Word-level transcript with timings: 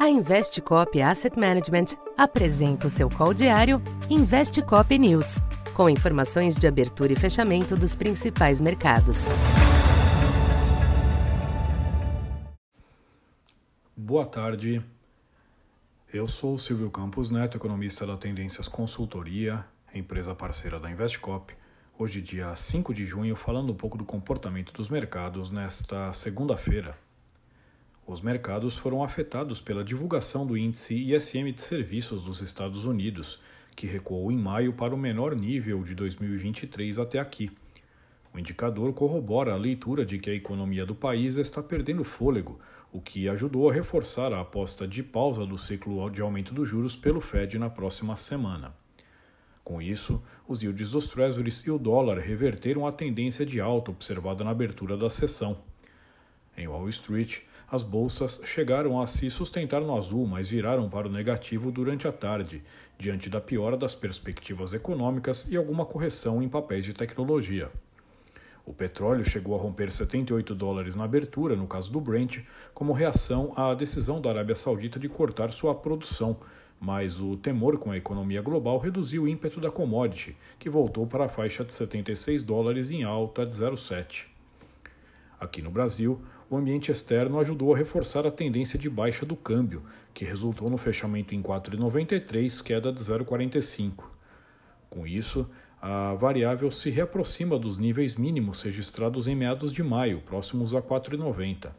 A 0.00 0.08
Investcop 0.08 0.98
Asset 1.02 1.38
Management 1.38 1.94
apresenta 2.16 2.86
o 2.86 2.90
seu 2.90 3.10
call 3.10 3.34
diário 3.34 3.82
Investcop 4.08 4.98
News, 4.98 5.42
com 5.74 5.90
informações 5.90 6.56
de 6.56 6.66
abertura 6.66 7.12
e 7.12 7.16
fechamento 7.16 7.76
dos 7.76 7.94
principais 7.94 8.62
mercados. 8.62 9.26
Boa 13.94 14.24
tarde. 14.24 14.82
Eu 16.10 16.26
sou 16.26 16.56
Silvio 16.56 16.90
Campos 16.90 17.28
Neto, 17.28 17.58
economista 17.58 18.06
da 18.06 18.16
Tendências 18.16 18.68
Consultoria, 18.68 19.66
empresa 19.94 20.34
parceira 20.34 20.80
da 20.80 20.90
Investcop. 20.90 21.54
Hoje, 21.98 22.22
dia 22.22 22.56
5 22.56 22.94
de 22.94 23.04
junho, 23.04 23.36
falando 23.36 23.70
um 23.70 23.76
pouco 23.76 23.98
do 23.98 24.06
comportamento 24.06 24.72
dos 24.72 24.88
mercados 24.88 25.50
nesta 25.50 26.10
segunda-feira, 26.14 26.96
os 28.10 28.20
mercados 28.20 28.76
foram 28.76 29.04
afetados 29.04 29.60
pela 29.60 29.84
divulgação 29.84 30.44
do 30.44 30.58
índice 30.58 30.96
ISM 31.14 31.52
de 31.52 31.62
serviços 31.62 32.24
dos 32.24 32.40
Estados 32.40 32.84
Unidos, 32.84 33.40
que 33.76 33.86
recuou 33.86 34.32
em 34.32 34.36
maio 34.36 34.72
para 34.72 34.92
o 34.92 34.98
menor 34.98 35.32
nível 35.36 35.84
de 35.84 35.94
2023 35.94 36.98
até 36.98 37.20
aqui. 37.20 37.52
O 38.34 38.38
indicador 38.38 38.92
corrobora 38.92 39.52
a 39.52 39.56
leitura 39.56 40.04
de 40.04 40.18
que 40.18 40.28
a 40.28 40.34
economia 40.34 40.84
do 40.84 40.92
país 40.92 41.36
está 41.36 41.62
perdendo 41.62 42.02
fôlego, 42.02 42.58
o 42.92 43.00
que 43.00 43.28
ajudou 43.28 43.70
a 43.70 43.72
reforçar 43.72 44.32
a 44.32 44.40
aposta 44.40 44.88
de 44.88 45.04
pausa 45.04 45.46
do 45.46 45.56
ciclo 45.56 46.10
de 46.10 46.20
aumento 46.20 46.52
dos 46.52 46.68
juros 46.68 46.96
pelo 46.96 47.20
Fed 47.20 47.60
na 47.60 47.70
próxima 47.70 48.16
semana. 48.16 48.74
Com 49.62 49.80
isso, 49.80 50.20
os 50.48 50.64
yields 50.64 50.90
dos 50.90 51.08
Treasuries 51.10 51.60
e 51.60 51.70
o 51.70 51.78
dólar 51.78 52.18
reverteram 52.18 52.88
a 52.88 52.90
tendência 52.90 53.46
de 53.46 53.60
alta 53.60 53.92
observada 53.92 54.42
na 54.42 54.50
abertura 54.50 54.96
da 54.96 55.08
sessão. 55.08 55.69
Em 56.60 56.68
Wall 56.68 56.90
Street, 56.90 57.38
as 57.72 57.82
bolsas 57.82 58.42
chegaram 58.44 59.00
a 59.00 59.06
se 59.06 59.30
sustentar 59.30 59.80
no 59.80 59.96
azul, 59.96 60.26
mas 60.26 60.50
viraram 60.50 60.90
para 60.90 61.08
o 61.08 61.10
negativo 61.10 61.72
durante 61.72 62.06
a 62.06 62.12
tarde, 62.12 62.62
diante 62.98 63.30
da 63.30 63.40
piora 63.40 63.78
das 63.78 63.94
perspectivas 63.94 64.74
econômicas 64.74 65.46
e 65.50 65.56
alguma 65.56 65.86
correção 65.86 66.42
em 66.42 66.50
papéis 66.50 66.84
de 66.84 66.92
tecnologia. 66.92 67.70
O 68.66 68.74
petróleo 68.74 69.24
chegou 69.24 69.54
a 69.54 69.58
romper 69.58 69.90
78 69.90 70.54
dólares 70.54 70.94
na 70.94 71.04
abertura, 71.04 71.56
no 71.56 71.66
caso 71.66 71.90
do 71.90 71.98
Brent, 71.98 72.40
como 72.74 72.92
reação 72.92 73.54
à 73.56 73.72
decisão 73.72 74.20
da 74.20 74.28
Arábia 74.28 74.54
Saudita 74.54 75.00
de 75.00 75.08
cortar 75.08 75.50
sua 75.50 75.74
produção, 75.74 76.36
mas 76.78 77.20
o 77.20 77.38
temor 77.38 77.78
com 77.78 77.90
a 77.90 77.96
economia 77.96 78.42
global 78.42 78.76
reduziu 78.76 79.22
o 79.22 79.28
ímpeto 79.28 79.60
da 79.60 79.70
commodity, 79.70 80.36
que 80.58 80.68
voltou 80.68 81.06
para 81.06 81.24
a 81.24 81.28
faixa 81.28 81.64
de 81.64 81.72
76 81.72 82.42
dólares 82.42 82.90
em 82.90 83.02
alta 83.02 83.46
de 83.46 83.54
0,7. 83.54 84.26
Aqui 85.40 85.62
no 85.62 85.70
Brasil, 85.70 86.20
o 86.50 86.56
ambiente 86.56 86.90
externo 86.90 87.38
ajudou 87.38 87.72
a 87.72 87.78
reforçar 87.78 88.26
a 88.26 88.30
tendência 88.30 88.76
de 88.76 88.90
baixa 88.90 89.24
do 89.24 89.36
câmbio, 89.36 89.84
que 90.12 90.24
resultou 90.24 90.68
no 90.68 90.76
fechamento 90.76 91.32
em 91.32 91.40
4,93, 91.40 92.60
queda 92.60 92.92
de 92.92 93.00
0,45. 93.00 94.02
Com 94.90 95.06
isso, 95.06 95.48
a 95.80 96.12
variável 96.14 96.68
se 96.68 96.90
reaproxima 96.90 97.56
dos 97.56 97.78
níveis 97.78 98.16
mínimos 98.16 98.62
registrados 98.62 99.28
em 99.28 99.36
meados 99.36 99.72
de 99.72 99.80
maio, 99.84 100.22
próximos 100.22 100.74
a 100.74 100.82
4,90. 100.82 101.70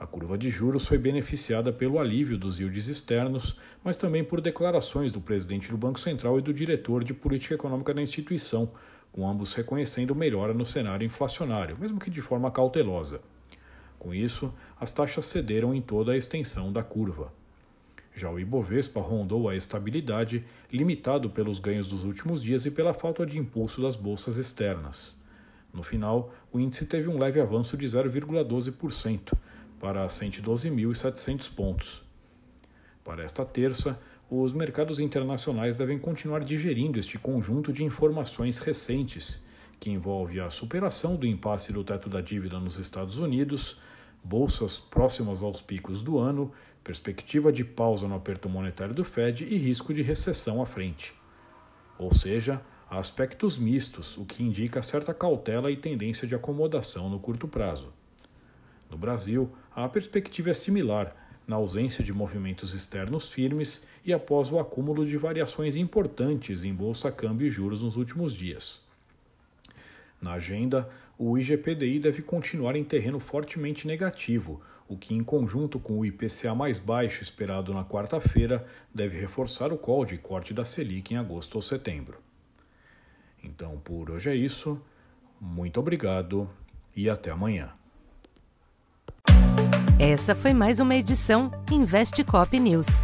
A 0.00 0.06
curva 0.06 0.38
de 0.38 0.48
juros 0.48 0.86
foi 0.86 0.96
beneficiada 0.96 1.70
pelo 1.70 1.98
alívio 1.98 2.38
dos 2.38 2.58
yields 2.58 2.88
externos, 2.88 3.58
mas 3.84 3.98
também 3.98 4.24
por 4.24 4.40
declarações 4.40 5.12
do 5.12 5.20
presidente 5.20 5.70
do 5.70 5.76
Banco 5.76 6.00
Central 6.00 6.38
e 6.38 6.42
do 6.42 6.54
diretor 6.54 7.04
de 7.04 7.12
política 7.12 7.56
econômica 7.56 7.92
da 7.92 8.00
instituição, 8.00 8.72
com 9.12 9.28
ambos 9.28 9.52
reconhecendo 9.52 10.14
melhora 10.14 10.54
no 10.54 10.64
cenário 10.64 11.04
inflacionário, 11.04 11.76
mesmo 11.78 12.00
que 12.00 12.10
de 12.10 12.22
forma 12.22 12.50
cautelosa. 12.50 13.20
Com 14.02 14.12
isso, 14.12 14.52
as 14.80 14.90
taxas 14.90 15.26
cederam 15.26 15.72
em 15.72 15.80
toda 15.80 16.10
a 16.10 16.16
extensão 16.16 16.72
da 16.72 16.82
curva. 16.82 17.32
Já 18.12 18.28
o 18.28 18.40
Ibovespa 18.40 19.00
rondou 19.00 19.48
a 19.48 19.54
estabilidade, 19.54 20.44
limitado 20.72 21.30
pelos 21.30 21.60
ganhos 21.60 21.88
dos 21.88 22.02
últimos 22.02 22.42
dias 22.42 22.66
e 22.66 22.70
pela 22.72 22.92
falta 22.92 23.24
de 23.24 23.38
impulso 23.38 23.80
das 23.80 23.94
bolsas 23.94 24.38
externas. 24.38 25.16
No 25.72 25.84
final, 25.84 26.34
o 26.52 26.58
índice 26.58 26.84
teve 26.84 27.08
um 27.08 27.16
leve 27.16 27.40
avanço 27.40 27.76
de 27.76 27.86
0,12% 27.86 29.34
para 29.78 30.04
112.700 30.08 31.54
pontos. 31.54 32.02
Para 33.04 33.22
esta 33.22 33.44
terça, 33.44 34.00
os 34.28 34.52
mercados 34.52 34.98
internacionais 34.98 35.76
devem 35.76 35.96
continuar 35.96 36.42
digerindo 36.42 36.98
este 36.98 37.20
conjunto 37.20 37.72
de 37.72 37.84
informações 37.84 38.58
recentes, 38.58 39.44
que 39.82 39.90
envolve 39.90 40.38
a 40.38 40.48
superação 40.48 41.16
do 41.16 41.26
impasse 41.26 41.72
do 41.72 41.82
teto 41.82 42.08
da 42.08 42.20
dívida 42.20 42.60
nos 42.60 42.78
Estados 42.78 43.18
Unidos, 43.18 43.80
bolsas 44.22 44.78
próximas 44.78 45.42
aos 45.42 45.60
picos 45.60 46.04
do 46.04 46.20
ano, 46.20 46.52
perspectiva 46.84 47.52
de 47.52 47.64
pausa 47.64 48.06
no 48.06 48.14
aperto 48.14 48.48
monetário 48.48 48.94
do 48.94 49.04
Fed 49.04 49.44
e 49.44 49.56
risco 49.56 49.92
de 49.92 50.00
recessão 50.00 50.62
à 50.62 50.66
frente. 50.66 51.12
Ou 51.98 52.14
seja, 52.14 52.62
há 52.88 53.00
aspectos 53.00 53.58
mistos, 53.58 54.16
o 54.16 54.24
que 54.24 54.44
indica 54.44 54.80
certa 54.82 55.12
cautela 55.12 55.68
e 55.68 55.76
tendência 55.76 56.28
de 56.28 56.34
acomodação 56.36 57.10
no 57.10 57.18
curto 57.18 57.48
prazo. 57.48 57.92
No 58.88 58.96
Brasil, 58.96 59.50
a 59.74 59.88
perspectiva 59.88 60.50
é 60.50 60.54
similar, 60.54 61.12
na 61.44 61.56
ausência 61.56 62.04
de 62.04 62.12
movimentos 62.12 62.72
externos 62.72 63.32
firmes 63.32 63.84
e 64.04 64.12
após 64.12 64.52
o 64.52 64.60
acúmulo 64.60 65.04
de 65.04 65.16
variações 65.16 65.74
importantes 65.74 66.62
em 66.62 66.72
bolsa, 66.72 67.10
câmbio 67.10 67.48
e 67.48 67.50
juros 67.50 67.82
nos 67.82 67.96
últimos 67.96 68.32
dias. 68.32 68.91
Na 70.22 70.34
agenda, 70.34 70.88
o 71.18 71.36
IGPDI 71.36 71.98
deve 71.98 72.22
continuar 72.22 72.76
em 72.76 72.84
terreno 72.84 73.18
fortemente 73.18 73.88
negativo, 73.88 74.62
o 74.88 74.96
que, 74.96 75.14
em 75.14 75.24
conjunto 75.24 75.80
com 75.80 75.98
o 75.98 76.06
IPCA 76.06 76.54
mais 76.54 76.78
baixo 76.78 77.22
esperado 77.22 77.74
na 77.74 77.84
quarta-feira, 77.84 78.64
deve 78.94 79.18
reforçar 79.18 79.72
o 79.72 79.78
call 79.78 80.04
de 80.04 80.16
corte 80.16 80.54
da 80.54 80.64
Selic 80.64 81.12
em 81.12 81.16
agosto 81.16 81.56
ou 81.56 81.62
setembro. 81.62 82.18
Então, 83.42 83.80
por 83.82 84.12
hoje 84.12 84.30
é 84.30 84.34
isso. 84.36 84.80
Muito 85.40 85.80
obrigado 85.80 86.48
e 86.94 87.10
até 87.10 87.30
amanhã. 87.30 87.72
Essa 89.98 90.34
foi 90.34 90.52
mais 90.52 90.78
uma 90.78 90.94
edição 90.94 91.50
Investe 91.70 92.22
Cop 92.22 92.58
News. 92.58 93.00